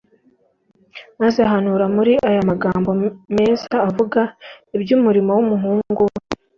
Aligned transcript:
maze 1.21 1.37
ahanura 1.47 1.85
muri 1.95 2.13
aya 2.29 2.41
magambo 2.49 2.89
meza 3.37 3.73
avuga 3.89 4.21
iby'umurimo 4.75 5.31
w'umuhungu 5.37 6.01
we 6.09 6.15